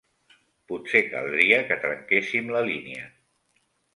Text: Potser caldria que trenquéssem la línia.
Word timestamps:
Potser 0.71 1.01
caldria 1.09 1.59
que 1.69 1.77
trenquéssem 1.83 2.51
la 2.57 2.65
línia. 2.71 3.07